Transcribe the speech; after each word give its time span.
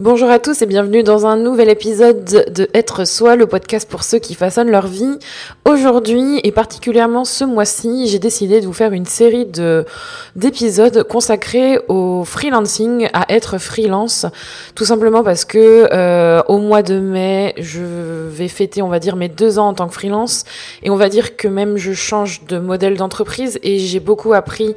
Bonjour 0.00 0.30
à 0.30 0.38
tous 0.38 0.62
et 0.62 0.66
bienvenue 0.66 1.02
dans 1.02 1.26
un 1.26 1.36
nouvel 1.36 1.68
épisode 1.68 2.24
de 2.24 2.70
Être 2.72 3.04
Soi, 3.04 3.36
le 3.36 3.46
podcast 3.46 3.86
pour 3.86 4.02
ceux 4.02 4.18
qui 4.18 4.32
façonnent 4.32 4.70
leur 4.70 4.86
vie. 4.86 5.18
Aujourd'hui 5.66 6.40
et 6.42 6.52
particulièrement 6.52 7.26
ce 7.26 7.44
mois-ci, 7.44 8.06
j'ai 8.06 8.18
décidé 8.18 8.62
de 8.62 8.66
vous 8.66 8.72
faire 8.72 8.94
une 8.94 9.04
série 9.04 9.44
de 9.44 9.84
d'épisodes 10.36 11.02
consacrés 11.02 11.78
au 11.88 12.24
freelancing, 12.24 13.10
à 13.12 13.26
être 13.28 13.58
freelance, 13.58 14.24
tout 14.74 14.86
simplement 14.86 15.22
parce 15.22 15.44
que 15.44 15.86
euh, 15.92 16.40
au 16.48 16.56
mois 16.56 16.82
de 16.82 16.98
mai, 16.98 17.54
je 17.58 17.82
vais 17.82 18.48
fêter, 18.48 18.80
on 18.80 18.88
va 18.88 19.00
dire, 19.00 19.16
mes 19.16 19.28
deux 19.28 19.58
ans 19.58 19.68
en 19.68 19.74
tant 19.74 19.86
que 19.86 19.92
freelance 19.92 20.44
et 20.82 20.88
on 20.88 20.96
va 20.96 21.10
dire 21.10 21.36
que 21.36 21.46
même 21.46 21.76
je 21.76 21.92
change 21.92 22.46
de 22.46 22.58
modèle 22.58 22.96
d'entreprise 22.96 23.58
et 23.62 23.78
j'ai 23.78 24.00
beaucoup 24.00 24.32
appris 24.32 24.74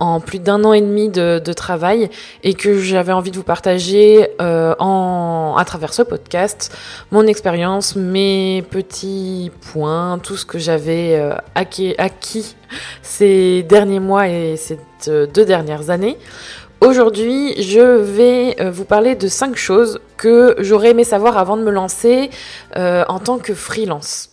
en 0.00 0.18
plus 0.18 0.38
d'un 0.38 0.64
an 0.64 0.72
et 0.72 0.80
demi 0.80 1.08
de, 1.08 1.52
travail 1.52 2.08
et 2.42 2.54
que 2.54 2.78
j'avais 2.78 3.12
envie 3.12 3.30
de 3.30 3.36
vous 3.36 3.42
partager 3.42 4.28
euh, 4.40 4.74
en, 4.78 5.56
à 5.58 5.64
travers 5.64 5.92
ce 5.92 6.02
podcast 6.02 6.74
mon 7.10 7.26
expérience, 7.26 7.96
mes 7.96 8.64
petits 8.70 9.50
points, 9.72 10.18
tout 10.22 10.36
ce 10.36 10.46
que 10.46 10.58
j'avais 10.58 11.16
euh, 11.18 11.34
acquis, 11.54 12.56
ces 13.02 13.62
derniers 13.64 14.00
mois 14.00 14.28
et 14.28 14.56
ces 14.56 14.78
deux 15.06 15.44
dernières 15.44 15.90
années. 15.90 16.16
Aujourd'hui, 16.80 17.62
je 17.62 17.98
vais 17.98 18.56
euh, 18.58 18.70
vous 18.70 18.86
parler 18.86 19.14
de 19.14 19.28
cinq 19.28 19.54
choses 19.54 20.00
que 20.16 20.56
j'aurais 20.60 20.90
aimé 20.92 21.04
savoir 21.04 21.36
avant 21.36 21.58
de 21.58 21.62
me 21.62 21.70
lancer 21.70 22.30
euh, 22.76 23.04
en 23.08 23.18
tant 23.18 23.36
que 23.36 23.52
freelance. 23.52 24.29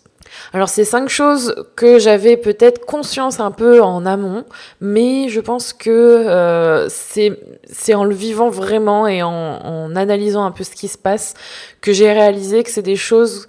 Alors 0.54 0.70
c'est 0.70 0.86
cinq 0.86 1.10
choses 1.10 1.56
que 1.76 2.00
j'avais 2.00 2.38
peut-être 2.38 2.86
conscience 2.86 3.40
un 3.40 3.52
peu 3.52 3.82
en 3.82 4.06
amont, 4.06 4.46
mais 4.82 5.30
je 5.30 5.40
pense 5.40 5.74
que 5.74 5.90
euh, 5.90 6.88
c'est 6.90 7.94
en 7.94 8.04
le 8.04 8.16
vivant 8.16 8.50
vraiment 8.50 9.08
et 9.08 9.24
en, 9.24 9.30
en 9.30 9.96
analysant 9.96 10.46
un 10.46 10.52
peu 10.52 10.64
ce 10.64 10.72
qui 10.72 10.88
se 10.88 10.98
passe 10.98 11.34
que 11.82 11.94
j'ai 11.94 12.12
réalisé 12.12 12.64
que 12.64 12.70
c'est 12.70 12.82
des 12.82 12.96
choses 12.96 13.48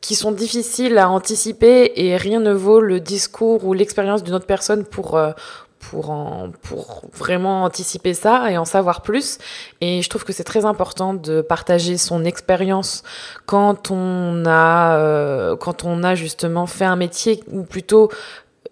qui 0.00 0.14
sont 0.14 0.32
difficiles 0.32 0.96
à 0.96 1.10
anticiper 1.10 1.92
et 1.96 2.16
rien 2.16 2.40
ne 2.40 2.52
vaut 2.52 2.80
le 2.80 3.00
discours 3.00 3.64
ou 3.66 3.74
l'expérience 3.74 4.22
d'une 4.22 4.34
autre 4.34 4.46
personne 4.46 4.84
pour, 4.84 5.16
euh, 5.16 5.32
pour, 5.78 6.10
en, 6.10 6.50
pour 6.62 7.02
vraiment 7.14 7.64
anticiper 7.64 8.14
ça 8.14 8.50
et 8.50 8.58
en 8.58 8.64
savoir 8.64 9.02
plus. 9.02 9.38
Et 9.80 10.02
je 10.02 10.08
trouve 10.08 10.24
que 10.24 10.32
c'est 10.32 10.44
très 10.44 10.64
important 10.64 11.14
de 11.14 11.40
partager 11.40 11.96
son 11.96 12.24
expérience 12.24 13.02
quand 13.46 13.90
on 13.90 14.44
a, 14.46 14.96
euh, 14.98 15.56
quand 15.56 15.84
on 15.84 16.02
a 16.02 16.14
justement 16.14 16.66
fait 16.66 16.84
un 16.84 16.96
métier 16.96 17.42
ou 17.50 17.62
plutôt 17.62 18.10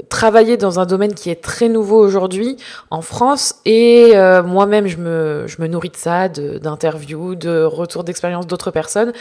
travailler 0.09 0.57
dans 0.57 0.79
un 0.79 0.87
domaine 0.87 1.15
qui 1.15 1.31
est 1.31 1.43
très 1.43 1.69
nouveau 1.69 1.99
aujourd'hui 1.99 2.57
en 2.91 3.01
France 3.01 3.57
et 3.65 4.12
euh, 4.15 4.43
moi-même 4.43 4.87
je 4.87 4.99
me, 4.99 5.45
je 5.47 5.61
me 5.62 5.69
nourris 5.69 5.89
de 5.89 5.97
ça, 5.97 6.29
d'interviews, 6.29 7.34
de, 7.34 7.49
de 7.49 7.65
retours 7.65 8.05
d'expérience 8.05 8.47
d'autres 8.47 8.71
personnes 8.71 9.12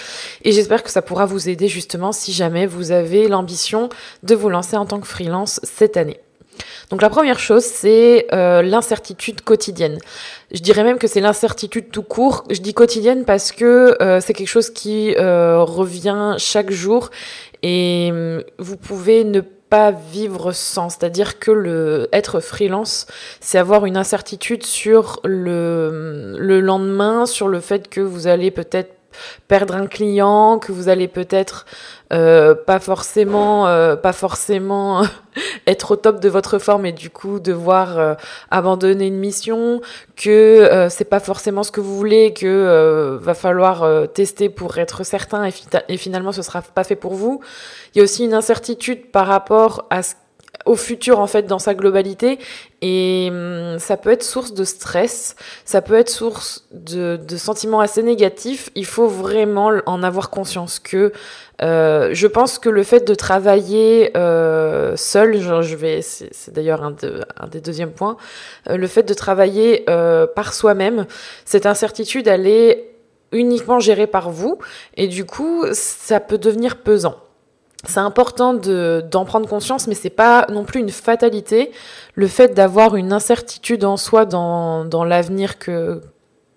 et 0.44 0.52
j'espère 0.52 0.84
que 0.84 0.92
ça 0.92 1.02
pourra 1.02 1.26
vous 1.26 1.48
aider 1.48 1.70
justement 1.70 2.12
si 2.12 2.34
jamais 2.34 2.66
vous 2.66 2.92
avez 2.92 3.28
l'ambition 3.30 3.90
de 4.24 4.36
vous 4.36 4.50
lancer 4.50 4.76
en 4.76 4.86
tant 4.86 5.00
que 5.00 5.08
freelance 5.08 5.60
cette 5.64 5.96
année. 5.98 6.20
Donc 6.90 7.02
la 7.02 7.10
première 7.10 7.40
chose, 7.40 7.64
c'est 7.64 8.28
euh, 8.34 8.62
l'incertitude 8.62 9.42
quotidienne. 9.42 9.98
Je 10.52 10.62
dirais 10.62 10.84
même 10.84 10.98
que 10.98 11.08
c'est 11.08 11.22
l'incertitude 11.22 11.92
tout 11.92 12.04
court. 12.04 12.44
Je 12.50 12.62
dis 12.62 12.74
quotidienne 12.74 13.26
parce 13.26 13.52
que 13.52 13.98
euh, 14.02 14.20
c'est 14.20 14.34
quelque 14.34 14.48
chose 14.48 14.70
qui 14.70 15.16
euh, 15.16 15.64
revient 15.64 16.36
chaque 16.38 16.72
jour 16.72 17.10
et 17.64 18.10
hum, 18.12 18.44
vous 18.60 18.78
pouvez 18.78 19.24
ne 19.24 19.42
pas 19.42 19.92
vivre 19.92 20.52
sans. 20.52 20.90
C'est-à-dire 20.90 21.40
que 21.40 21.52
le 21.52 22.08
être 22.14 22.40
freelance, 22.40 23.08
c'est 23.40 23.58
avoir 23.58 23.86
une 23.86 23.98
incertitude 23.98 24.64
sur 24.64 25.20
le, 25.24 26.36
le 26.38 26.62
lendemain, 26.62 27.26
sur 27.26 27.48
le 27.48 27.60
fait 27.60 27.90
que 27.90 28.02
vous 28.02 28.28
allez 28.28 28.52
peut-être 28.52 28.95
perdre 29.48 29.76
un 29.76 29.88
client, 29.88 30.60
que 30.60 30.72
vous 30.72 30.90
allez 30.90 31.08
peut-être 31.08 31.66
euh, 32.14 32.54
pas 32.54 32.80
forcément, 32.80 33.68
euh, 33.68 33.96
pas 33.96 34.14
forcément 34.14 35.04
être 35.68 35.92
au 35.92 35.96
top 35.96 36.20
de 36.20 36.30
votre 36.30 36.60
forme 36.60 36.86
et 36.86 36.92
du 36.92 37.10
coup 37.10 37.40
devoir 37.40 37.98
euh, 37.98 38.14
abandonner 38.52 39.08
une 39.08 39.18
mission, 39.18 39.82
que 40.16 40.88
c'est 40.90 41.10
pas 41.10 41.20
forcément 41.20 41.64
ce 41.64 41.72
que 41.72 41.82
vous 41.82 41.96
voulez, 41.98 42.34
que 42.34 43.18
va 43.22 43.34
falloir 43.34 44.08
tester 44.14 44.50
pour 44.50 44.78
être 44.78 45.04
certain 45.04 45.46
et, 45.46 45.54
et, 45.90 45.98
finalement 45.98 46.32
ce 46.32 46.42
sera 46.42 46.62
pas 46.62 46.84
fait 46.84 46.96
pour 46.96 47.14
vous. 47.16 47.42
Il 47.94 48.00
y 48.00 48.02
a 48.02 48.04
aussi 48.04 48.26
une 48.26 48.34
incertitude 48.34 49.12
par 49.12 49.28
rapport 49.28 49.86
à 49.90 50.04
ce 50.04 50.14
au 50.66 50.76
futur 50.76 51.20
en 51.20 51.28
fait 51.28 51.44
dans 51.44 51.60
sa 51.60 51.74
globalité. 51.74 52.40
Et 52.82 53.30
hum, 53.32 53.78
ça 53.80 53.98
peut 53.98 54.12
être 54.12 54.24
source 54.24 54.54
de 54.54 54.64
stress, 54.64 55.36
ça 55.66 55.82
peut 55.82 55.96
être 55.96 56.10
source 56.10 56.68
de, 56.72 57.18
de 57.18 57.38
sentiments 57.38 57.80
assez 57.80 58.04
négatifs. 58.04 58.70
Il 58.76 58.86
faut 58.86 59.08
vraiment 59.08 59.72
en 59.86 60.04
avoir 60.04 60.30
conscience 60.30 60.80
que 60.80 61.12
euh, 61.62 62.10
je 62.14 62.28
pense 62.28 62.60
que 62.60 62.70
le 62.70 62.84
fait 62.84 63.08
de 63.08 63.16
travailler 63.16 64.16
euh, 64.18 64.96
seul, 64.98 65.40
je, 65.40 65.76
vais, 65.76 66.02
c'est 66.02 66.54
d'ailleurs 66.54 66.84
un, 66.84 66.92
de, 66.92 67.24
un, 67.38 67.48
des 67.48 67.62
deuxièmes 67.62 67.92
points, 67.92 68.18
euh, 68.70 68.78
le 68.78 68.88
fait 68.88 69.04
de 69.04 69.14
travailler 69.14 69.86
euh, 69.90 70.28
par 70.28 70.54
soi-même, 70.54 71.06
cette 71.46 71.66
incertitude 71.66 72.28
elle 72.28 72.48
est 72.48 72.92
uniquement 73.32 73.80
gérée 73.80 74.08
par 74.08 74.30
vous. 74.30 74.60
Et 74.96 75.08
du 75.08 75.26
coup 75.26 75.66
ça 75.72 76.20
peut 76.20 76.38
devenir 76.38 76.78
pesant 76.78 77.16
c'est 77.88 78.00
important 78.00 78.54
de, 78.54 79.04
d'en 79.12 79.26
prendre 79.26 79.48
conscience, 79.48 79.88
mais 79.88 79.96
c'est 79.96 80.10
pas 80.10 80.46
non 80.52 80.64
plus 80.64 80.80
une 80.80 80.90
fatalité. 80.90 81.72
Le 82.14 82.28
fait 82.28 82.54
d'avoir 82.54 82.96
une 82.96 83.14
incertitude 83.14 83.84
en 83.84 83.98
soi 83.98 84.26
dans, 84.26 84.86
dans 84.86 85.04
l'avenir 85.04 85.60
que, 85.60 86.02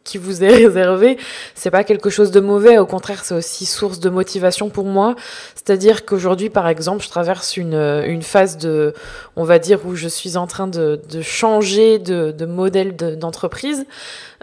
qui 0.08 0.18
vous 0.18 0.42
est 0.42 0.48
réservé, 0.64 1.18
c'est 1.54 1.70
pas 1.70 1.84
quelque 1.84 2.10
chose 2.10 2.30
de 2.30 2.40
mauvais, 2.40 2.78
au 2.78 2.86
contraire, 2.86 3.24
c'est 3.24 3.34
aussi 3.34 3.66
source 3.66 4.00
de 4.00 4.10
motivation 4.10 4.70
pour 4.70 4.86
moi. 4.86 5.14
C'est-à-dire 5.54 6.04
qu'aujourd'hui, 6.04 6.50
par 6.50 6.68
exemple, 6.68 7.04
je 7.04 7.08
traverse 7.08 7.56
une, 7.56 7.74
une 7.74 8.22
phase 8.22 8.56
de, 8.56 8.94
on 9.36 9.44
va 9.44 9.58
dire, 9.58 9.80
où 9.86 9.94
je 9.94 10.08
suis 10.08 10.36
en 10.36 10.46
train 10.46 10.66
de, 10.66 11.00
de 11.08 11.20
changer 11.20 11.98
de, 11.98 12.32
de 12.32 12.46
modèle 12.46 12.96
de, 12.96 13.14
d'entreprise. 13.14 13.86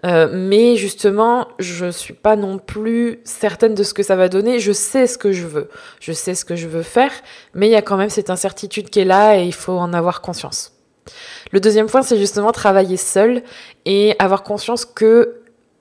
Euh, 0.06 0.28
mais 0.32 0.76
justement, 0.76 1.48
je 1.58 1.90
suis 1.90 2.14
pas 2.14 2.36
non 2.36 2.58
plus 2.60 3.20
certaine 3.24 3.74
de 3.74 3.84
ce 3.84 3.94
que 3.94 4.04
ça 4.04 4.16
va 4.16 4.30
donner. 4.30 4.60
Je 4.60 4.72
sais 4.72 5.08
ce 5.08 5.18
que 5.18 5.32
je 5.32 5.48
veux, 5.48 5.70
je 6.00 6.12
sais 6.12 6.36
ce 6.36 6.46
que 6.46 6.56
je 6.56 6.68
veux 6.68 6.84
faire, 6.84 7.12
mais 7.54 7.68
il 7.68 7.72
y 7.72 7.76
a 7.76 7.82
quand 7.82 7.98
même 7.98 8.10
cette 8.10 8.30
incertitude 8.30 8.90
qui 8.90 9.00
est 9.00 9.06
là 9.06 9.38
et 9.38 9.46
il 9.46 9.54
faut 9.54 9.78
en 9.78 9.94
avoir 9.94 10.22
conscience. 10.22 10.74
Le 11.52 11.60
deuxième 11.60 11.88
point, 11.88 12.02
c'est 12.02 12.18
justement 12.18 12.52
travailler 12.52 12.98
seul 12.98 13.44
et 13.86 14.16
avoir 14.20 14.44
conscience 14.44 14.86
que 14.86 15.36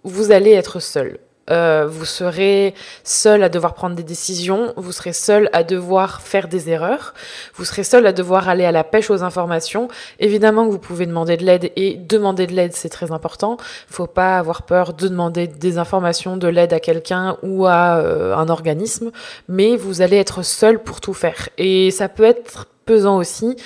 vous 0.04 0.30
allez 0.30 0.52
être 0.52 0.80
seul. 0.80 1.18
Euh, 1.50 1.86
vous 1.86 2.06
serez 2.06 2.74
seul 3.02 3.42
à 3.42 3.50
devoir 3.50 3.74
prendre 3.74 3.94
des 3.94 4.02
décisions, 4.02 4.72
vous 4.76 4.92
serez 4.92 5.12
seul 5.12 5.50
à 5.52 5.62
devoir 5.62 6.22
faire 6.22 6.48
des 6.48 6.70
erreurs, 6.70 7.12
vous 7.54 7.66
serez 7.66 7.84
seul 7.84 8.06
à 8.06 8.14
devoir 8.14 8.48
aller 8.48 8.64
à 8.64 8.72
la 8.72 8.82
pêche 8.82 9.10
aux 9.10 9.22
informations. 9.22 9.88
Évidemment 10.20 10.64
que 10.66 10.70
vous 10.70 10.78
pouvez 10.78 11.04
demander 11.04 11.36
de 11.36 11.44
l'aide 11.44 11.70
et 11.76 11.96
demander 11.96 12.46
de 12.46 12.52
l'aide, 12.52 12.72
c'est 12.72 12.88
très 12.88 13.12
important. 13.12 13.58
Faut 13.88 14.06
pas 14.06 14.38
avoir 14.38 14.62
peur 14.62 14.94
de 14.94 15.06
demander 15.06 15.46
des 15.46 15.76
informations, 15.76 16.38
de 16.38 16.48
l'aide 16.48 16.72
à 16.72 16.80
quelqu'un 16.80 17.36
ou 17.42 17.66
à 17.66 17.98
euh, 17.98 18.34
un 18.34 18.48
organisme, 18.48 19.10
mais 19.46 19.76
vous 19.76 20.00
allez 20.00 20.16
être 20.16 20.42
seul 20.42 20.82
pour 20.82 21.02
tout 21.02 21.14
faire. 21.14 21.50
Et 21.58 21.90
ça 21.90 22.08
peut 22.08 22.24
être 22.24 22.68
pesant 22.86 23.18
aussi 23.18 23.56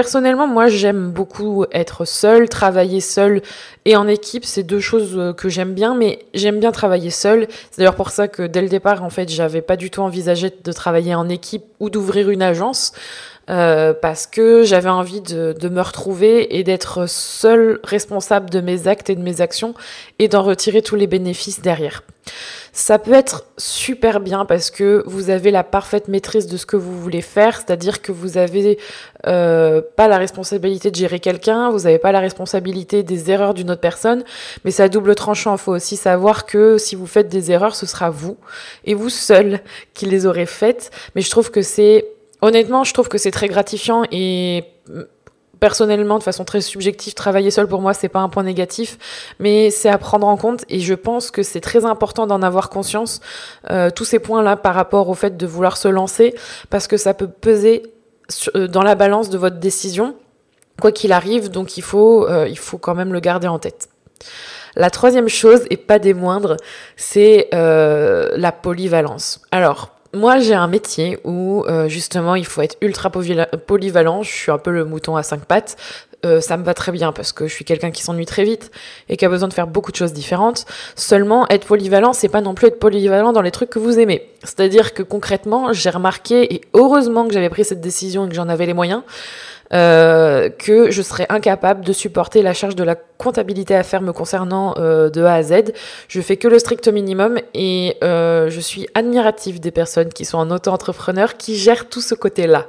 Personnellement, 0.00 0.46
moi, 0.46 0.68
j'aime 0.68 1.10
beaucoup 1.10 1.66
être 1.72 2.06
seule, 2.06 2.48
travailler 2.48 3.02
seule 3.02 3.42
et 3.84 3.96
en 3.96 4.08
équipe. 4.08 4.46
C'est 4.46 4.62
deux 4.62 4.80
choses 4.80 5.12
euh, 5.18 5.34
que 5.34 5.50
j'aime 5.50 5.74
bien, 5.74 5.94
mais 5.94 6.20
j'aime 6.32 6.58
bien 6.58 6.72
travailler 6.72 7.10
seule. 7.10 7.46
C'est 7.70 7.80
d'ailleurs 7.80 7.96
pour 7.96 8.08
ça 8.08 8.26
que 8.26 8.44
dès 8.44 8.62
le 8.62 8.70
départ, 8.70 9.04
en 9.04 9.10
fait, 9.10 9.28
j'avais 9.28 9.60
pas 9.60 9.76
du 9.76 9.90
tout 9.90 10.00
envisagé 10.00 10.50
de 10.64 10.72
travailler 10.72 11.14
en 11.14 11.28
équipe 11.28 11.64
ou 11.80 11.90
d'ouvrir 11.90 12.30
une 12.30 12.40
agence. 12.40 12.94
Euh, 13.50 13.92
parce 13.92 14.26
que 14.26 14.62
j'avais 14.62 14.88
envie 14.88 15.20
de, 15.20 15.52
de, 15.52 15.68
me 15.68 15.82
retrouver 15.82 16.56
et 16.56 16.64
d'être 16.64 17.06
seule 17.06 17.78
responsable 17.84 18.48
de 18.48 18.62
mes 18.62 18.88
actes 18.88 19.10
et 19.10 19.16
de 19.16 19.22
mes 19.22 19.42
actions 19.42 19.74
et 20.18 20.28
d'en 20.28 20.42
retirer 20.42 20.80
tous 20.80 20.96
les 20.96 21.08
bénéfices 21.08 21.60
derrière. 21.60 22.02
Ça 22.72 22.98
peut 22.98 23.12
être 23.12 23.46
super 23.58 24.20
bien 24.20 24.44
parce 24.44 24.70
que 24.70 25.02
vous 25.06 25.30
avez 25.30 25.50
la 25.50 25.64
parfaite 25.64 26.08
maîtrise 26.08 26.46
de 26.46 26.56
ce 26.56 26.66
que 26.66 26.76
vous 26.76 26.98
voulez 27.00 27.20
faire, 27.20 27.56
c'est-à-dire 27.56 28.00
que 28.00 28.12
vous 28.12 28.38
avez 28.38 28.78
euh, 29.26 29.82
pas 29.96 30.06
la 30.06 30.18
responsabilité 30.18 30.90
de 30.90 30.96
gérer 30.96 31.18
quelqu'un, 31.18 31.70
vous 31.70 31.80
n'avez 31.80 31.98
pas 31.98 32.12
la 32.12 32.20
responsabilité 32.20 33.02
des 33.02 33.30
erreurs 33.30 33.54
d'une 33.54 33.70
autre 33.70 33.80
personne, 33.80 34.24
mais 34.64 34.70
c'est 34.70 34.84
à 34.84 34.88
double 34.88 35.14
tranchant. 35.14 35.56
Il 35.56 35.58
faut 35.58 35.72
aussi 35.72 35.96
savoir 35.96 36.46
que 36.46 36.78
si 36.78 36.94
vous 36.94 37.06
faites 37.06 37.28
des 37.28 37.50
erreurs, 37.50 37.74
ce 37.74 37.86
sera 37.86 38.10
vous 38.10 38.36
et 38.84 38.94
vous 38.94 39.10
seul 39.10 39.60
qui 39.92 40.06
les 40.06 40.26
aurez 40.26 40.46
faites. 40.46 40.90
Mais 41.14 41.22
je 41.22 41.30
trouve 41.30 41.50
que 41.50 41.62
c'est 41.62 42.06
Honnêtement, 42.42 42.84
je 42.84 42.94
trouve 42.94 43.08
que 43.08 43.18
c'est 43.18 43.30
très 43.30 43.48
gratifiant 43.48 44.04
et 44.10 44.64
personnellement, 45.60 46.18
de 46.18 46.22
façon 46.22 46.44
très 46.44 46.60
subjective, 46.60 47.14
travailler 47.14 47.50
seul 47.50 47.66
pour 47.68 47.80
moi, 47.80 47.94
c'est 47.94 48.08
pas 48.08 48.20
un 48.20 48.28
point 48.28 48.42
négatif, 48.42 48.98
mais 49.38 49.70
c'est 49.70 49.88
à 49.88 49.98
prendre 49.98 50.26
en 50.26 50.36
compte 50.36 50.64
et 50.68 50.80
je 50.80 50.94
pense 50.94 51.30
que 51.30 51.42
c'est 51.42 51.60
très 51.60 51.84
important 51.84 52.26
d'en 52.26 52.42
avoir 52.42 52.70
conscience, 52.70 53.20
euh, 53.70 53.90
tous 53.90 54.04
ces 54.04 54.18
points-là 54.18 54.56
par 54.56 54.74
rapport 54.74 55.08
au 55.08 55.14
fait 55.14 55.36
de 55.36 55.46
vouloir 55.46 55.76
se 55.76 55.88
lancer, 55.88 56.34
parce 56.70 56.86
que 56.86 56.96
ça 56.96 57.14
peut 57.14 57.28
peser 57.28 57.82
euh, 58.56 58.66
dans 58.66 58.82
la 58.82 58.94
balance 58.94 59.30
de 59.30 59.38
votre 59.38 59.58
décision, 59.58 60.16
quoi 60.80 60.92
qu'il 60.92 61.12
arrive, 61.12 61.50
donc 61.50 61.76
il 61.76 61.82
faut, 61.82 62.26
euh, 62.28 62.48
il 62.48 62.58
faut 62.58 62.78
quand 62.78 62.94
même 62.94 63.12
le 63.12 63.20
garder 63.20 63.48
en 63.48 63.58
tête. 63.58 63.88
La 64.76 64.90
troisième 64.90 65.28
chose, 65.28 65.62
et 65.70 65.76
pas 65.76 65.98
des 65.98 66.14
moindres, 66.14 66.56
c'est 66.96 67.48
euh, 67.54 68.30
la 68.36 68.52
polyvalence. 68.52 69.42
Alors, 69.50 69.90
moi, 70.12 70.40
j'ai 70.40 70.54
un 70.54 70.66
métier 70.66 71.18
où 71.24 71.64
euh, 71.66 71.88
justement 71.88 72.34
il 72.34 72.44
faut 72.44 72.62
être 72.62 72.76
ultra 72.80 73.10
polyvalent. 73.10 74.22
Je 74.22 74.30
suis 74.30 74.50
un 74.50 74.58
peu 74.58 74.72
le 74.72 74.84
mouton 74.84 75.16
à 75.16 75.22
cinq 75.22 75.44
pattes. 75.44 75.76
Euh, 76.26 76.40
ça 76.40 76.56
me 76.56 76.64
va 76.64 76.74
très 76.74 76.92
bien 76.92 77.12
parce 77.12 77.32
que 77.32 77.46
je 77.46 77.54
suis 77.54 77.64
quelqu'un 77.64 77.90
qui 77.90 78.02
s'ennuie 78.02 78.26
très 78.26 78.44
vite 78.44 78.70
et 79.08 79.16
qui 79.16 79.24
a 79.24 79.28
besoin 79.28 79.48
de 79.48 79.54
faire 79.54 79.66
beaucoup 79.66 79.90
de 79.90 79.96
choses 79.96 80.12
différentes. 80.12 80.66
Seulement, 80.94 81.46
être 81.48 81.66
polyvalent, 81.66 82.12
c'est 82.12 82.28
pas 82.28 82.40
non 82.40 82.54
plus 82.54 82.68
être 82.68 82.78
polyvalent 82.78 83.32
dans 83.32 83.42
les 83.42 83.50
trucs 83.50 83.70
que 83.70 83.78
vous 83.78 83.98
aimez. 83.98 84.28
C'est-à-dire 84.44 84.92
que 84.92 85.02
concrètement, 85.02 85.72
j'ai 85.72 85.90
remarqué, 85.90 86.54
et 86.54 86.60
heureusement 86.74 87.26
que 87.26 87.32
j'avais 87.32 87.50
pris 87.50 87.64
cette 87.64 87.80
décision 87.80 88.26
et 88.26 88.28
que 88.28 88.34
j'en 88.34 88.48
avais 88.48 88.66
les 88.66 88.74
moyens, 88.74 89.02
euh, 89.72 90.48
que 90.48 90.90
je 90.90 91.00
serais 91.00 91.26
incapable 91.28 91.84
de 91.84 91.92
supporter 91.92 92.42
la 92.42 92.52
charge 92.54 92.74
de 92.74 92.82
la 92.82 92.96
comptabilité 92.96 93.76
à 93.76 93.84
faire 93.84 94.02
me 94.02 94.12
concernant 94.12 94.74
euh, 94.78 95.10
de 95.10 95.22
A 95.22 95.34
à 95.34 95.42
Z. 95.44 95.72
Je 96.08 96.20
fais 96.20 96.36
que 96.36 96.48
le 96.48 96.58
strict 96.58 96.88
minimum 96.88 97.38
et 97.54 97.96
euh, 98.02 98.50
je 98.50 98.58
suis 98.58 98.88
admirative 98.94 99.60
des 99.60 99.70
personnes 99.70 100.12
qui 100.12 100.24
sont 100.24 100.38
en 100.38 100.50
auto-entrepreneur 100.50 101.36
qui 101.36 101.54
gèrent 101.56 101.88
tout 101.88 102.00
ce 102.00 102.16
côté-là. 102.16 102.66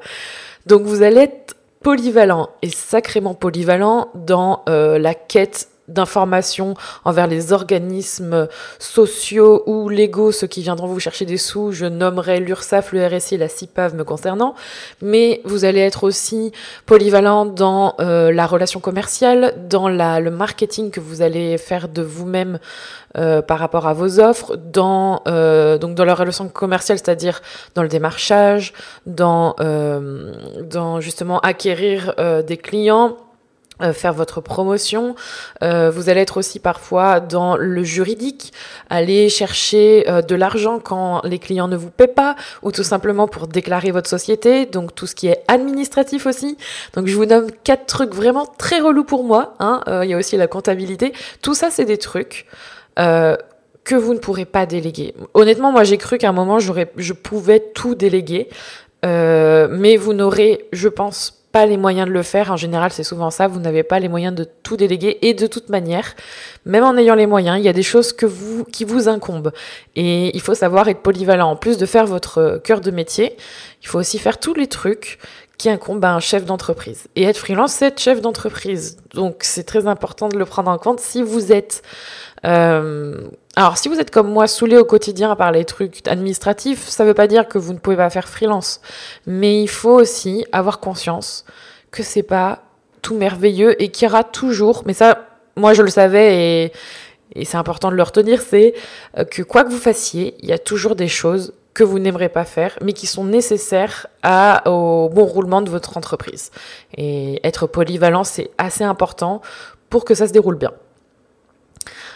Donc 0.67 0.83
vous 0.83 1.01
allez 1.01 1.21
être 1.21 1.55
polyvalent 1.81 2.49
et 2.61 2.69
sacrément 2.69 3.33
polyvalent 3.33 4.09
dans 4.15 4.63
euh, 4.69 4.99
la 4.99 5.13
quête 5.13 5.69
d'informations 5.93 6.73
envers 7.05 7.27
les 7.27 7.53
organismes 7.53 8.47
sociaux 8.79 9.63
ou 9.65 9.89
légaux, 9.89 10.31
ceux 10.31 10.47
qui 10.47 10.61
viendront 10.61 10.87
vous 10.87 10.99
chercher 10.99 11.25
des 11.25 11.37
sous, 11.37 11.71
je 11.71 11.85
nommerai 11.85 12.39
l'URSSAF, 12.39 12.91
le 12.91 13.05
RSI, 13.05 13.37
la 13.37 13.49
CIPAV 13.49 13.95
me 13.95 14.03
concernant, 14.03 14.55
mais 15.01 15.41
vous 15.45 15.65
allez 15.65 15.81
être 15.81 16.03
aussi 16.03 16.51
polyvalent 16.85 17.45
dans 17.45 17.95
euh, 17.99 18.31
la 18.31 18.45
relation 18.45 18.79
commerciale, 18.79 19.53
dans 19.69 19.87
la, 19.87 20.19
le 20.19 20.31
marketing 20.31 20.91
que 20.91 20.99
vous 20.99 21.21
allez 21.21 21.57
faire 21.57 21.87
de 21.87 22.01
vous-même 22.01 22.59
euh, 23.17 23.41
par 23.41 23.59
rapport 23.59 23.87
à 23.87 23.93
vos 23.93 24.21
offres, 24.21 24.55
dans 24.55 25.21
euh, 25.27 25.77
donc 25.77 25.95
dans 25.95 26.05
la 26.05 26.15
relation 26.15 26.47
commerciale, 26.47 26.97
c'est-à-dire 26.97 27.41
dans 27.75 27.83
le 27.83 27.89
démarchage, 27.89 28.71
dans 29.05 29.53
euh, 29.59 30.33
dans 30.61 31.01
justement 31.01 31.39
acquérir 31.41 32.15
des 32.47 32.57
clients 32.57 33.17
faire 33.93 34.13
votre 34.13 34.41
promotion. 34.41 35.15
vous 35.61 36.09
allez 36.09 36.21
être 36.21 36.37
aussi 36.37 36.59
parfois 36.59 37.19
dans 37.19 37.57
le 37.57 37.83
juridique, 37.83 38.53
aller 38.89 39.29
chercher 39.29 40.03
de 40.27 40.35
l'argent 40.35 40.79
quand 40.79 41.21
les 41.23 41.39
clients 41.39 41.67
ne 41.67 41.77
vous 41.77 41.89
paient 41.89 42.07
pas, 42.07 42.35
ou 42.61 42.71
tout 42.71 42.83
simplement 42.83 43.27
pour 43.27 43.47
déclarer 43.47 43.91
votre 43.91 44.09
société, 44.09 44.65
donc 44.65 44.95
tout 44.95 45.07
ce 45.07 45.15
qui 45.15 45.27
est 45.27 45.43
administratif 45.47 46.25
aussi. 46.25 46.57
Donc 46.93 47.07
je 47.07 47.15
vous 47.15 47.25
nomme 47.25 47.47
quatre 47.63 47.85
trucs 47.85 48.13
vraiment 48.13 48.45
très 48.45 48.79
relous 48.79 49.03
pour 49.03 49.23
moi. 49.23 49.55
Hein. 49.59 49.81
Il 50.03 50.09
y 50.09 50.13
a 50.13 50.17
aussi 50.17 50.37
la 50.37 50.47
comptabilité. 50.47 51.13
Tout 51.41 51.53
ça, 51.53 51.69
c'est 51.69 51.85
des 51.85 51.97
trucs 51.97 52.47
euh, 52.99 53.37
que 53.83 53.95
vous 53.95 54.13
ne 54.13 54.19
pourrez 54.19 54.45
pas 54.45 54.67
déléguer. 54.67 55.15
Honnêtement, 55.33 55.71
moi 55.71 55.83
j'ai 55.83 55.97
cru 55.97 56.19
qu'à 56.19 56.29
un 56.29 56.33
moment 56.33 56.59
j'aurais, 56.59 56.91
je 56.97 57.13
pouvais 57.13 57.59
tout 57.59 57.95
déléguer, 57.95 58.47
euh, 59.05 59.67
mais 59.71 59.97
vous 59.97 60.13
n'aurez, 60.13 60.67
je 60.71 60.87
pense, 60.87 61.40
pas 61.51 61.65
les 61.65 61.77
moyens 61.77 62.07
de 62.07 62.13
le 62.13 62.23
faire. 62.23 62.51
En 62.51 62.57
général, 62.57 62.91
c'est 62.91 63.03
souvent 63.03 63.29
ça. 63.29 63.47
Vous 63.47 63.59
n'avez 63.59 63.83
pas 63.83 63.99
les 63.99 64.09
moyens 64.09 64.33
de 64.33 64.45
tout 64.63 64.77
déléguer. 64.77 65.17
Et 65.21 65.33
de 65.33 65.47
toute 65.47 65.69
manière, 65.69 66.15
même 66.65 66.83
en 66.83 66.97
ayant 66.97 67.15
les 67.15 67.27
moyens, 67.27 67.57
il 67.57 67.63
y 67.63 67.69
a 67.69 67.73
des 67.73 67.83
choses 67.83 68.13
que 68.13 68.25
vous, 68.25 68.63
qui 68.63 68.85
vous 68.85 69.09
incombent. 69.09 69.51
Et 69.95 70.35
il 70.35 70.41
faut 70.41 70.55
savoir 70.55 70.87
être 70.87 71.01
polyvalent. 71.01 71.49
En 71.49 71.55
plus 71.55 71.77
de 71.77 71.85
faire 71.85 72.05
votre 72.05 72.61
cœur 72.63 72.81
de 72.81 72.91
métier, 72.91 73.35
il 73.81 73.87
faut 73.87 73.99
aussi 73.99 74.19
faire 74.19 74.39
tous 74.39 74.53
les 74.53 74.67
trucs 74.67 75.19
qui 75.61 75.69
incombe 75.69 76.03
à 76.03 76.15
un 76.15 76.19
chef 76.19 76.43
d'entreprise. 76.45 77.07
Et 77.15 77.21
être 77.21 77.37
freelance, 77.37 77.73
c'est 77.73 77.85
être 77.85 77.99
chef 77.99 78.19
d'entreprise. 78.19 78.97
Donc 79.13 79.41
c'est 79.41 79.63
très 79.63 79.85
important 79.85 80.27
de 80.27 80.35
le 80.39 80.45
prendre 80.45 80.71
en 80.71 80.79
compte. 80.79 80.99
Si 80.99 81.21
vous 81.21 81.51
êtes... 81.51 81.83
Euh, 82.47 83.27
alors 83.55 83.77
si 83.77 83.87
vous 83.87 83.99
êtes 83.99 84.09
comme 84.09 84.31
moi 84.31 84.47
saoulé 84.47 84.75
au 84.77 84.85
quotidien 84.85 85.35
par 85.35 85.51
les 85.51 85.63
trucs 85.63 86.07
administratifs, 86.07 86.87
ça 86.87 87.03
ne 87.03 87.09
veut 87.09 87.13
pas 87.13 87.27
dire 87.27 87.47
que 87.47 87.59
vous 87.59 87.73
ne 87.73 87.77
pouvez 87.77 87.95
pas 87.95 88.09
faire 88.09 88.27
freelance. 88.27 88.81
Mais 89.27 89.61
il 89.61 89.67
faut 89.67 89.93
aussi 89.93 90.47
avoir 90.51 90.79
conscience 90.79 91.45
que 91.91 92.01
c'est 92.01 92.23
pas 92.23 92.63
tout 93.03 93.15
merveilleux 93.15 93.79
et 93.79 93.89
qu'il 93.89 94.07
y 94.07 94.11
aura 94.11 94.23
toujours, 94.23 94.81
mais 94.87 94.93
ça, 94.93 95.27
moi 95.55 95.75
je 95.75 95.83
le 95.83 95.91
savais 95.91 96.37
et, 96.37 96.71
et 97.35 97.45
c'est 97.45 97.57
important 97.57 97.91
de 97.91 97.95
le 97.95 98.03
retenir, 98.03 98.41
c'est 98.41 98.73
que 99.29 99.43
quoi 99.43 99.63
que 99.63 99.69
vous 99.69 99.77
fassiez, 99.77 100.35
il 100.39 100.49
y 100.49 100.53
a 100.53 100.59
toujours 100.59 100.95
des 100.95 101.07
choses 101.07 101.53
que 101.73 101.83
vous 101.83 101.99
n'aimerez 101.99 102.29
pas 102.29 102.43
faire, 102.43 102.77
mais 102.81 102.93
qui 102.93 103.07
sont 103.07 103.23
nécessaires 103.23 104.07
au 104.65 105.09
bon 105.09 105.25
roulement 105.25 105.61
de 105.61 105.69
votre 105.69 105.97
entreprise. 105.97 106.51
Et 106.97 107.39
être 107.45 107.67
polyvalent, 107.67 108.23
c'est 108.23 108.51
assez 108.57 108.83
important 108.83 109.41
pour 109.89 110.05
que 110.05 110.15
ça 110.15 110.27
se 110.27 110.33
déroule 110.33 110.55
bien. 110.55 110.71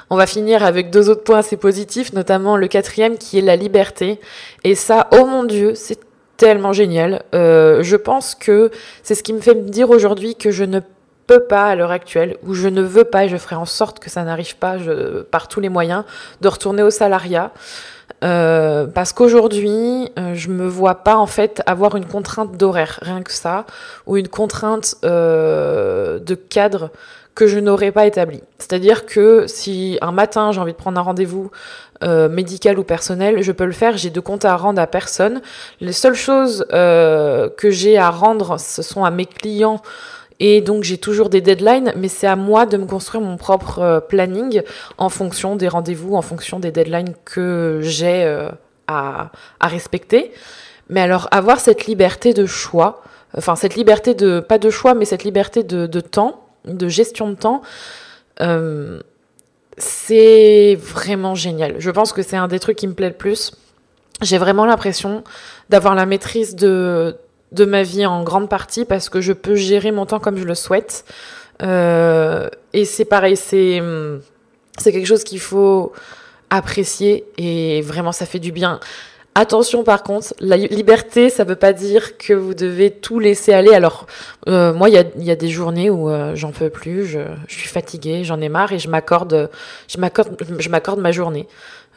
On 0.10 0.18
va 0.18 0.28
finir 0.28 0.64
avec 0.64 0.92
deux 0.92 1.10
autres 1.10 1.24
points 1.24 1.40
assez 1.40 1.58
positifs, 1.58 2.14
notamment 2.14 2.58
le 2.58 2.68
quatrième 2.68 3.18
qui 3.18 3.40
est 3.40 3.42
la 3.42 3.56
liberté. 3.56 4.20
Et 4.64 4.76
ça, 4.76 5.08
oh 5.12 5.26
mon 5.26 5.44
Dieu, 5.44 5.74
c'est 5.74 6.00
tellement 6.38 6.74
génial. 6.74 7.24
Euh, 7.34 7.82
je 7.82 7.96
pense 7.96 8.36
que 8.36 8.70
c'est 9.04 9.16
ce 9.16 9.24
qui 9.24 9.34
me 9.34 9.40
fait 9.40 9.56
me 9.56 9.70
dire 9.70 9.90
aujourd'hui 9.90 10.36
que 10.36 10.52
je 10.52 10.64
ne 10.64 10.82
peux 11.28 11.46
pas 11.46 11.70
à 11.70 11.76
l'heure 11.76 11.92
actuelle, 11.92 12.38
ou 12.44 12.54
je 12.54 12.68
ne 12.68 12.84
veux 12.84 13.04
pas, 13.04 13.26
et 13.26 13.30
je 13.30 13.38
ferai 13.38 13.56
en 13.56 13.66
sorte 13.66 13.98
que 14.00 14.12
ça 14.12 14.24
n'arrive 14.24 14.58
pas 14.58 14.76
par 15.32 15.48
tous 15.48 15.60
les 15.60 15.70
moyens, 15.70 16.04
de 16.42 16.48
retourner 16.48 16.84
au 16.84 16.92
salariat. 16.92 17.52
Euh, 18.24 18.88
parce 18.88 19.14
qu'aujourd'hui, 19.14 20.10
euh, 20.18 20.34
je 20.34 20.50
me 20.50 20.68
vois 20.68 20.96
pas 20.96 21.18
en 21.18 21.28
fait 21.28 21.62
avoir 21.66 21.96
une 21.96 22.06
contrainte 22.06 22.58
d'horaire, 22.58 23.00
rien 23.02 23.22
que 23.22 23.32
ça, 23.32 23.66
ou 24.08 24.18
une 24.18 24.28
contrainte 24.28 24.96
euh, 25.04 26.20
de 26.20 26.36
cadre 26.36 26.92
que 27.36 27.48
je 27.48 27.60
n'aurais 27.60 27.92
pas 27.92 28.06
établi. 28.06 28.42
C'est-à-dire 28.58 29.06
que 29.06 29.46
si 29.48 29.98
un 30.02 30.14
matin 30.14 30.54
j'ai 30.54 30.62
envie 30.62 30.72
de 30.72 30.78
prendre 30.78 30.98
un 30.98 31.04
rendez-vous 31.04 31.52
euh, 32.04 32.30
médical 32.30 32.80
ou 32.80 32.84
personnel, 32.84 33.42
je 33.42 33.52
peux 33.52 33.66
le 33.66 33.74
faire, 33.74 33.98
j'ai 33.98 34.10
de 34.10 34.20
comptes 34.22 34.46
à 34.46 34.56
rendre 34.56 34.82
à 34.82 34.88
personne. 34.88 35.42
Les 35.82 35.92
seules 35.92 36.16
choses 36.16 36.66
que 36.72 37.70
j'ai 37.70 37.98
à 37.98 38.10
rendre, 38.10 38.58
ce 38.58 38.82
sont 38.82 39.04
à 39.04 39.12
mes 39.12 39.26
clients 39.26 39.82
et 40.40 40.62
donc 40.62 40.84
j'ai 40.84 40.98
toujours 40.98 41.30
des 41.30 41.42
deadlines, 41.42 41.94
mais 41.96 42.08
c'est 42.08 42.28
à 42.28 42.36
moi 42.36 42.66
de 42.66 42.78
me 42.78 42.86
construire 42.86 43.24
mon 43.24 43.38
propre 43.38 43.80
euh, 43.80 44.00
planning 44.00 44.62
en 44.98 45.10
fonction 45.10 45.56
des 45.56 45.68
rendez-vous, 45.68 46.16
en 46.16 46.22
fonction 46.22 46.60
des 46.60 46.72
deadlines 46.72 47.14
que 47.24 47.80
j'ai 47.82 48.24
euh, 48.24 48.50
à, 48.88 49.32
respecter. 49.62 50.32
Mais 50.90 51.02
alors 51.02 51.28
avoir 51.32 51.60
cette 51.60 51.86
liberté 51.86 52.34
de 52.34 52.46
choix, 52.46 53.02
enfin 53.38 53.56
cette 53.56 53.76
liberté 53.76 54.14
de, 54.14 54.40
pas 54.40 54.58
de 54.58 54.70
choix, 54.70 54.94
mais 54.94 55.06
cette 55.06 55.24
liberté 55.24 55.64
de, 55.64 55.88
de 55.88 56.00
temps, 56.02 56.46
de 56.66 56.88
gestion 56.90 57.30
de 57.30 57.36
temps, 57.36 57.62
euh, 58.42 59.02
c'est 59.78 60.78
vraiment 60.80 61.34
génial. 61.34 61.76
Je 61.80 61.92
pense 61.92 62.12
que 62.12 62.22
c'est 62.22 62.38
un 62.38 62.48
des 62.48 62.60
trucs 62.60 62.78
qui 62.78 62.88
me 62.88 62.94
plaît 62.94 63.10
le 63.10 63.16
plus. 63.16 63.52
J'ai 64.22 64.38
vraiment 64.38 64.66
l'impression 64.66 65.24
d'avoir 65.70 65.96
la 65.96 66.06
maîtrise 66.06 66.56
de, 66.56 67.18
de 67.56 67.66
ma 67.66 67.84
vie 67.84 68.06
en 68.06 68.24
grande 68.24 68.50
partie 68.50 68.86
parce 68.86 69.10
que 69.10 69.22
je 69.22 69.34
peux 69.34 69.56
gérer 69.56 69.92
mon 69.92 70.06
temps 70.06 70.20
comme 70.20 70.38
je 70.38 70.44
le 70.44 70.56
souhaite. 70.56 71.06
Euh, 71.62 72.50
et 72.74 72.86
c'est 72.86 73.06
pareil, 73.06 73.38
c'est 73.38 73.82
c'est 74.78 74.92
quelque 74.92 75.08
chose 75.08 75.24
qu'il 75.24 75.40
faut 75.40 75.94
apprécier 76.50 77.26
et 77.38 77.82
vraiment 77.82 78.12
ça 78.12 78.26
fait 78.26 78.40
du 78.40 78.52
bien. 78.52 78.80
Attention 79.38 79.84
par 79.84 80.04
contre, 80.04 80.34
la 80.40 80.56
liberté, 80.56 81.30
ça 81.30 81.44
veut 81.44 81.58
pas 81.58 81.74
dire 81.74 82.18
que 82.18 82.34
vous 82.34 82.54
devez 82.54 82.90
tout 82.90 83.20
laisser 83.20 83.52
aller. 83.52 83.74
Alors 83.74 84.08
euh, 84.48 84.74
moi, 84.74 84.90
il 84.90 84.96
y 84.96 84.98
a, 84.98 85.04
y 85.18 85.32
a, 85.32 85.36
des 85.36 85.50
journées 85.50 85.90
où 85.90 86.10
euh, 86.10 86.36
j'en 86.36 86.52
peux 86.52 86.70
plus, 86.70 87.06
je, 87.06 87.20
je 87.48 87.54
suis 87.54 87.68
fatiguée, 87.68 88.24
j'en 88.24 88.40
ai 88.40 88.48
marre 88.48 88.72
et 88.72 88.80
je 88.80 88.90
m'accorde, 88.90 89.50
je 89.90 89.98
m'accorde, 89.98 90.38
je 90.58 90.70
m'accorde 90.70 91.02
ma 91.02 91.12
journée. 91.12 91.48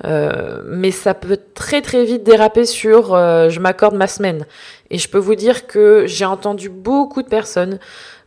Euh, 0.05 0.62
mais 0.64 0.90
ça 0.90 1.14
peut 1.14 1.38
très 1.55 1.83
très 1.83 2.05
vite 2.05 2.23
déraper 2.23 2.64
sur 2.64 3.14
euh, 3.14 3.49
je 3.49 3.61
m'accorde 3.61 3.95
ma 3.95 4.07
semaine. 4.07 4.47
Et 4.90 4.99
je 4.99 5.09
peux 5.09 5.19
vous 5.19 5.35
dire 5.35 5.67
que 5.67 6.05
j'ai 6.07 6.25
entendu 6.25 6.69
beaucoup 6.69 7.23
de 7.23 7.28
personnes 7.28 7.78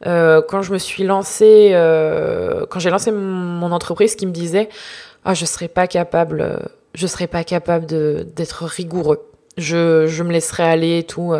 euh, 0.06 0.42
quand 0.48 0.62
je 0.62 0.74
me 0.74 0.78
suis 0.78 1.04
lancée, 1.04 1.72
euh, 1.74 2.66
quand 2.70 2.80
j'ai 2.80 2.90
lancé 2.90 3.12
mon 3.12 3.72
entreprise, 3.72 4.16
qui 4.16 4.26
me 4.26 4.32
disaient 4.32 4.70
ah 5.24 5.34
je 5.34 5.46
serais 5.46 5.68
pas 5.68 5.88
capable, 5.88 6.60
je 6.94 7.08
serais 7.08 7.28
pas 7.28 7.44
capable 7.44 7.86
d'être 7.86 8.66
rigoureux. 8.66 9.26
Je 9.58 10.08
je 10.08 10.24
me 10.24 10.32
laisserais 10.32 10.64
aller 10.64 11.00
et 11.00 11.04
tout. 11.04 11.34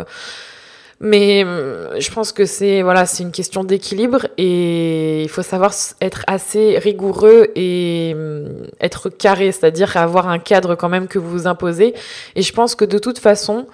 Mais 1.04 1.44
euh, 1.44 1.98
je 1.98 2.12
pense 2.12 2.30
que 2.30 2.46
c'est 2.46 2.82
voilà, 2.82 3.06
c'est 3.06 3.24
une 3.24 3.32
question 3.32 3.64
d'équilibre 3.64 4.28
et 4.38 5.22
il 5.22 5.28
faut 5.28 5.42
savoir 5.42 5.74
être 6.00 6.22
assez 6.28 6.78
rigoureux 6.78 7.48
et 7.56 8.12
euh, 8.14 8.68
être 8.80 9.08
carré, 9.10 9.50
c'est-à-dire 9.50 9.96
avoir 9.96 10.28
un 10.28 10.38
cadre 10.38 10.76
quand 10.76 10.88
même 10.88 11.08
que 11.08 11.18
vous 11.18 11.28
vous 11.28 11.46
imposez. 11.48 11.94
Et 12.36 12.42
je 12.42 12.52
pense 12.52 12.76
que 12.76 12.84
de 12.84 12.98
toute 12.98 13.18
façon, 13.18 13.66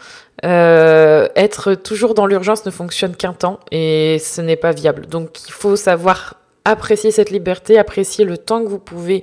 euh, 0.46 1.28
être 1.36 1.74
toujours 1.74 2.14
dans 2.14 2.24
l'urgence 2.24 2.64
ne 2.64 2.70
fonctionne 2.70 3.14
qu'un 3.14 3.34
temps 3.34 3.60
et 3.70 4.18
ce 4.24 4.40
n'est 4.40 4.56
pas 4.56 4.72
viable. 4.72 5.04
Donc 5.04 5.46
il 5.46 5.52
faut 5.52 5.76
savoir 5.76 6.36
apprécier 6.64 7.10
cette 7.10 7.30
liberté, 7.30 7.78
apprécier 7.78 8.24
le 8.24 8.38
temps 8.38 8.62
que 8.64 8.68
vous 8.68 8.78
pouvez 8.78 9.22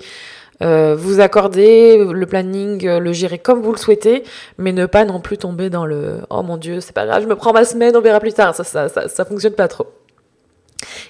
euh, 0.62 0.96
vous 0.96 1.20
accorder 1.20 1.98
le 1.98 2.26
planning, 2.26 2.88
euh, 2.88 3.00
le 3.00 3.12
gérer 3.14 3.40
comme 3.40 3.62
vous 3.62 3.72
le 3.72 3.78
souhaitez, 3.78 4.24
mais 4.58 4.72
ne 4.72 4.86
pas 4.86 5.06
non 5.06 5.20
plus 5.20 5.38
tomber 5.38 5.70
dans 5.70 5.86
le 5.86 6.20
oh 6.30 6.44
mon 6.44 6.58
dieu, 6.58 6.80
c'est 6.80 6.94
pas 6.94 7.06
grave, 7.06 7.24
je 7.24 7.28
me 7.28 7.36
prends 7.36 7.54
ma 7.54 7.66
semaine, 7.66 7.96
on 7.96 8.02
verra 8.02 8.20
plus 8.20 8.34
tard. 8.34 8.56
Ça, 8.56 8.64
ça, 8.64 8.90
ça, 8.90 9.08
ça 9.08 9.26
fonctionne 9.26 9.54
pas 9.54 9.68
trop. 9.68 9.88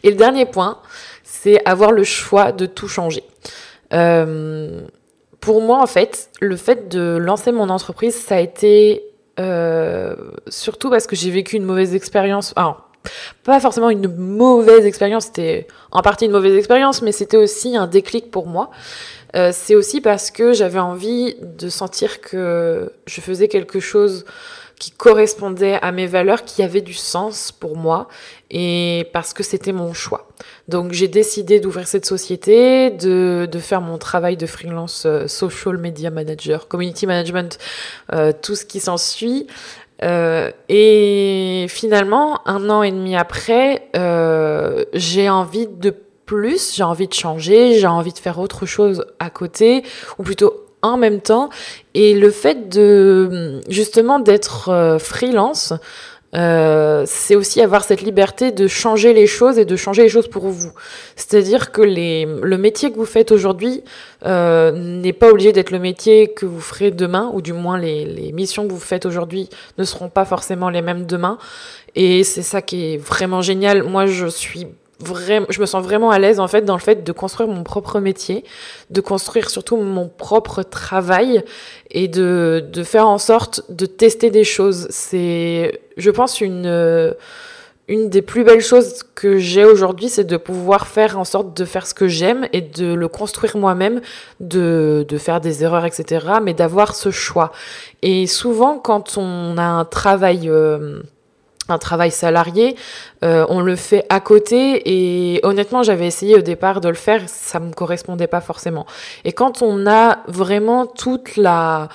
Et 0.03 0.09
le 0.09 0.15
dernier 0.15 0.45
point, 0.45 0.79
c'est 1.23 1.63
avoir 1.65 1.91
le 1.91 2.03
choix 2.03 2.51
de 2.51 2.65
tout 2.65 2.87
changer. 2.87 3.23
Euh, 3.93 4.81
pour 5.41 5.61
moi, 5.61 5.81
en 5.81 5.87
fait, 5.87 6.29
le 6.41 6.55
fait 6.55 6.89
de 6.89 7.17
lancer 7.17 7.51
mon 7.51 7.69
entreprise, 7.69 8.15
ça 8.15 8.37
a 8.37 8.39
été 8.39 9.03
euh, 9.39 10.15
surtout 10.47 10.89
parce 10.89 11.07
que 11.07 11.15
j'ai 11.15 11.29
vécu 11.29 11.55
une 11.55 11.65
mauvaise 11.65 11.93
expérience. 11.93 12.53
Ah, 12.55 12.84
pas 13.43 13.59
forcément 13.59 13.89
une 13.89 14.07
mauvaise 14.07 14.85
expérience, 14.85 15.25
c'était 15.25 15.67
en 15.91 16.01
partie 16.01 16.25
une 16.25 16.31
mauvaise 16.31 16.55
expérience, 16.55 17.01
mais 17.01 17.11
c'était 17.11 17.37
aussi 17.37 17.75
un 17.77 17.87
déclic 17.87 18.31
pour 18.31 18.47
moi. 18.47 18.71
Euh, 19.35 19.51
c'est 19.53 19.75
aussi 19.75 20.01
parce 20.01 20.31
que 20.31 20.53
j'avais 20.53 20.79
envie 20.79 21.35
de 21.41 21.69
sentir 21.69 22.21
que 22.21 22.91
je 23.05 23.21
faisais 23.21 23.47
quelque 23.47 23.79
chose 23.79 24.25
qui 24.79 24.91
correspondait 24.91 25.79
à 25.81 25.91
mes 25.91 26.05
valeurs, 26.05 26.43
qui 26.43 26.61
avait 26.61 26.81
du 26.81 26.93
sens 26.93 27.51
pour 27.51 27.77
moi, 27.77 28.07
et 28.51 29.09
parce 29.13 29.33
que 29.33 29.41
c'était 29.41 29.71
mon 29.71 29.93
choix. 29.93 30.27
Donc 30.67 30.91
j'ai 30.91 31.07
décidé 31.07 31.59
d'ouvrir 31.59 31.87
cette 31.87 32.05
société, 32.05 32.91
de, 32.91 33.47
faire 33.59 33.81
mon 33.81 33.97
travail 33.97 34.35
de 34.35 34.45
freelance 34.45 35.03
euh, 35.05 35.27
social 35.27 35.77
media 35.77 36.09
manager, 36.09 36.67
community 36.67 37.07
management, 37.07 37.57
euh, 38.13 38.33
tout 38.39 38.55
ce 38.55 38.65
qui 38.65 38.79
s'ensuit. 38.79 39.47
Euh, 40.03 40.51
et 40.69 41.67
finalement, 41.69 42.41
un 42.47 42.69
an 42.69 42.83
et 42.83 42.91
demi 42.91 43.15
après, 43.15 43.87
euh, 43.95 44.83
j'ai 44.93 45.29
envie 45.29 45.67
de 45.67 45.95
plus, 46.25 46.75
j'ai 46.75 46.83
envie 46.83 47.07
de 47.07 47.13
changer, 47.13 47.79
j'ai 47.79 47.87
envie 47.87 48.13
de 48.13 48.19
faire 48.19 48.39
autre 48.39 48.65
chose 48.65 49.05
à 49.19 49.29
côté, 49.29 49.83
ou 50.17 50.23
plutôt 50.23 50.65
en 50.81 50.97
même 50.97 51.21
temps. 51.21 51.49
Et 51.93 52.13
le 52.13 52.29
fait 52.29 52.69
de 52.69 53.61
justement 53.69 54.19
d'être 54.19 54.69
euh, 54.69 54.99
freelance, 54.99 55.73
euh, 56.35 57.03
c'est 57.07 57.35
aussi 57.35 57.61
avoir 57.61 57.83
cette 57.83 58.01
liberté 58.01 58.51
de 58.51 58.67
changer 58.67 59.13
les 59.13 59.27
choses 59.27 59.57
et 59.57 59.65
de 59.65 59.75
changer 59.75 60.03
les 60.03 60.09
choses 60.09 60.27
pour 60.27 60.47
vous. 60.47 60.71
C'est-à-dire 61.15 61.71
que 61.71 61.81
les, 61.81 62.25
le 62.25 62.57
métier 62.57 62.91
que 62.91 62.97
vous 62.97 63.05
faites 63.05 63.31
aujourd'hui 63.31 63.83
euh, 64.25 64.71
n'est 64.71 65.13
pas 65.13 65.29
obligé 65.29 65.53
d'être 65.53 65.71
le 65.71 65.79
métier 65.79 66.27
que 66.27 66.45
vous 66.45 66.59
ferez 66.59 66.91
demain, 66.91 67.31
ou 67.33 67.41
du 67.41 67.53
moins 67.53 67.77
les, 67.77 68.05
les 68.05 68.31
missions 68.31 68.67
que 68.67 68.73
vous 68.73 68.79
faites 68.79 69.05
aujourd'hui 69.05 69.49
ne 69.77 69.83
seront 69.83 70.09
pas 70.09 70.25
forcément 70.25 70.69
les 70.69 70.81
mêmes 70.81 71.05
demain. 71.05 71.37
Et 71.95 72.23
c'est 72.23 72.43
ça 72.43 72.61
qui 72.61 72.93
est 72.93 72.97
vraiment 72.97 73.41
génial. 73.41 73.83
Moi, 73.83 74.05
je 74.05 74.27
suis 74.27 74.67
vraiment, 74.99 75.45
je 75.49 75.59
me 75.59 75.65
sens 75.65 75.83
vraiment 75.83 76.11
à 76.11 76.19
l'aise 76.19 76.39
en 76.39 76.47
fait 76.47 76.61
dans 76.61 76.75
le 76.75 76.81
fait 76.81 77.03
de 77.03 77.11
construire 77.11 77.49
mon 77.49 77.63
propre 77.63 77.99
métier, 77.99 78.43
de 78.89 79.01
construire 79.01 79.49
surtout 79.49 79.77
mon 79.77 80.07
propre 80.07 80.63
travail 80.63 81.43
et 81.91 82.07
de, 82.07 82.65
de 82.71 82.83
faire 82.83 83.07
en 83.07 83.17
sorte 83.17 83.63
de 83.69 83.85
tester 83.85 84.29
des 84.31 84.43
choses. 84.43 84.87
C'est, 84.89 85.81
je 85.97 86.11
pense, 86.11 86.41
une, 86.41 87.13
une 87.87 88.09
des 88.09 88.21
plus 88.21 88.43
belles 88.43 88.61
choses 88.61 89.03
que 89.15 89.37
j'ai 89.37 89.65
aujourd'hui, 89.65 90.09
c'est 90.09 90.23
de 90.23 90.37
pouvoir 90.37 90.87
faire 90.87 91.19
en 91.19 91.25
sorte 91.25 91.55
de 91.55 91.65
faire 91.65 91.85
ce 91.85 91.93
que 91.93 92.07
j'aime 92.07 92.47
et 92.53 92.61
de 92.61 92.93
le 92.93 93.07
construire 93.07 93.57
moi-même, 93.57 94.01
de, 94.39 95.05
de 95.07 95.17
faire 95.17 95.41
des 95.41 95.63
erreurs, 95.63 95.85
etc., 95.85 96.25
mais 96.41 96.53
d'avoir 96.53 96.95
ce 96.95 97.11
choix. 97.11 97.51
Et 98.01 98.27
souvent, 98.27 98.79
quand 98.79 99.17
on 99.17 99.57
a 99.57 99.63
un 99.63 99.85
travail... 99.85 100.49
Euh, 100.49 101.01
un 101.69 101.77
travail 101.77 102.11
salarié, 102.11 102.75
euh, 103.23 103.45
on 103.49 103.61
le 103.61 103.75
fait 103.75 104.05
à 104.09 104.19
côté 104.19 104.81
et 104.85 105.39
honnêtement 105.43 105.83
j'avais 105.83 106.07
essayé 106.07 106.35
au 106.35 106.41
départ 106.41 106.81
de 106.81 106.89
le 106.89 106.95
faire, 106.95 107.23
ça 107.27 107.59
me 107.59 107.73
correspondait 107.73 108.27
pas 108.27 108.41
forcément. 108.41 108.85
Et 109.23 109.31
quand 109.31 109.61
on 109.61 109.87
a 109.87 110.19
vraiment 110.27 110.85
toute 110.85 111.37
la 111.37 111.89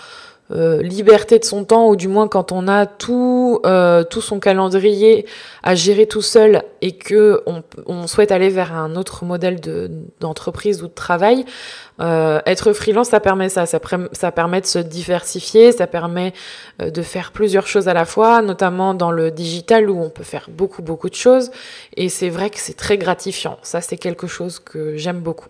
euh, 0.52 0.82
liberté 0.82 1.38
de 1.38 1.44
son 1.44 1.64
temps, 1.64 1.88
ou 1.88 1.94
du 1.94 2.08
moins 2.08 2.26
quand 2.26 2.50
on 2.50 2.66
a 2.66 2.84
tout, 2.84 3.60
euh, 3.64 4.02
tout 4.02 4.20
son 4.20 4.40
calendrier 4.40 5.24
à 5.62 5.76
gérer 5.76 6.06
tout 6.06 6.22
seul 6.22 6.64
et 6.82 6.96
que 6.96 7.42
on, 7.86 8.06
souhaite 8.08 8.32
aller 8.32 8.48
vers 8.48 8.74
un 8.74 8.96
autre 8.96 9.24
modèle 9.24 9.60
de, 9.60 9.90
d'entreprise 10.18 10.82
ou 10.82 10.88
de 10.88 10.92
travail, 10.92 11.44
euh, 12.00 12.40
être 12.46 12.72
freelance, 12.72 13.10
ça 13.10 13.20
permet 13.20 13.48
ça, 13.48 13.66
ça, 13.66 13.78
ça, 14.10 14.32
permet 14.32 14.60
de 14.60 14.66
se 14.66 14.80
diversifier, 14.80 15.70
ça 15.70 15.86
permet 15.86 16.32
de 16.80 17.02
faire 17.02 17.30
plusieurs 17.30 17.68
choses 17.68 17.86
à 17.86 17.94
la 17.94 18.04
fois, 18.04 18.42
notamment 18.42 18.94
dans 18.94 19.12
le 19.12 19.30
digital 19.30 19.88
où 19.88 20.02
on 20.02 20.10
peut 20.10 20.24
faire 20.24 20.46
beaucoup, 20.48 20.82
beaucoup 20.82 21.10
de 21.10 21.14
choses. 21.14 21.52
Et 21.96 22.08
c'est 22.08 22.30
vrai 22.30 22.50
que 22.50 22.58
c'est 22.58 22.76
très 22.76 22.98
gratifiant. 22.98 23.58
Ça, 23.62 23.80
c'est 23.80 23.98
quelque 23.98 24.26
chose 24.26 24.58
que 24.58 24.96
j'aime 24.96 25.20
beaucoup. 25.20 25.48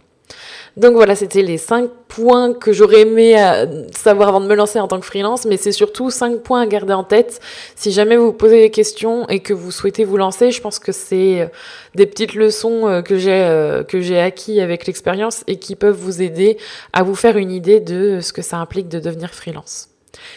Donc 0.76 0.94
voilà, 0.94 1.14
c'était 1.14 1.42
les 1.42 1.58
cinq 1.58 1.90
points 2.08 2.54
que 2.54 2.72
j'aurais 2.72 3.00
aimé 3.00 3.40
euh, 3.40 3.86
savoir 3.96 4.28
avant 4.28 4.40
de 4.40 4.46
me 4.46 4.54
lancer 4.54 4.78
en 4.78 4.88
tant 4.88 5.00
que 5.00 5.06
freelance, 5.06 5.44
mais 5.44 5.56
c'est 5.56 5.72
surtout 5.72 6.10
cinq 6.10 6.40
points 6.42 6.60
à 6.62 6.66
garder 6.66 6.92
en 6.92 7.04
tête. 7.04 7.40
Si 7.76 7.92
jamais 7.92 8.16
vous, 8.16 8.32
posez 8.32 8.60
des 8.60 8.70
questions 8.70 9.28
et 9.28 9.40
que 9.40 9.52
vous 9.52 9.70
souhaitez 9.70 10.04
vous 10.04 10.16
lancer, 10.16 10.50
je 10.50 10.60
pense 10.60 10.78
que 10.78 10.92
c'est 10.92 11.42
euh, 11.42 11.46
des 11.94 12.06
petites 12.06 12.34
leçons 12.34 12.88
euh, 12.88 13.02
que 13.02 13.18
j'ai 13.18 13.40
que 13.88 14.00
j'ai 14.00 14.20
acquis 14.20 14.60
avec 14.60 14.86
l'expérience 14.86 15.44
et 15.46 15.56
qui 15.56 15.74
peuvent 15.74 15.96
vous 15.96 16.22
aider 16.22 16.56
à 16.92 17.02
vous 17.02 17.14
faire 17.14 17.36
une 17.36 17.50
idée 17.50 17.80
de 17.80 18.20
ce 18.20 18.32
que 18.32 18.42
ça 18.42 18.58
implique 18.58 18.88
de 18.88 19.00
devenir 19.00 19.34
freelance. 19.34 19.88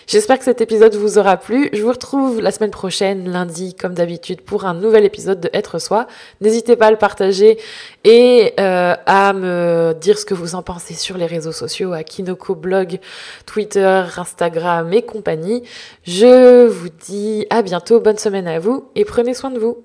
J'espère 0.07 0.37
que 0.37 0.43
cet 0.43 0.61
épisode 0.61 0.95
vous 0.95 1.17
aura 1.17 1.37
plu. 1.37 1.69
Je 1.73 1.81
vous 1.81 1.89
retrouve 1.89 2.41
la 2.41 2.51
semaine 2.51 2.71
prochaine, 2.71 3.31
lundi, 3.31 3.73
comme 3.73 3.93
d'habitude, 3.93 4.41
pour 4.41 4.65
un 4.65 4.73
nouvel 4.73 5.05
épisode 5.05 5.39
de 5.39 5.49
Être 5.53 5.79
Soi. 5.79 6.07
N'hésitez 6.41 6.75
pas 6.75 6.87
à 6.87 6.91
le 6.91 6.97
partager 6.97 7.57
et 8.03 8.53
euh, 8.59 8.95
à 9.05 9.33
me 9.33 9.93
dire 9.99 10.17
ce 10.17 10.25
que 10.25 10.33
vous 10.33 10.55
en 10.55 10.61
pensez 10.61 10.93
sur 10.93 11.17
les 11.17 11.25
réseaux 11.25 11.51
sociaux, 11.51 11.93
à 11.93 12.03
Kinoko 12.03 12.55
Blog, 12.55 12.99
Twitter, 13.45 14.03
Instagram 14.17 14.91
et 14.93 15.03
compagnie. 15.03 15.63
Je 16.03 16.67
vous 16.67 16.89
dis 16.89 17.45
à 17.49 17.61
bientôt, 17.61 17.99
bonne 17.99 18.17
semaine 18.17 18.47
à 18.47 18.59
vous 18.59 18.89
et 18.95 19.05
prenez 19.05 19.33
soin 19.33 19.51
de 19.51 19.59
vous. 19.59 19.83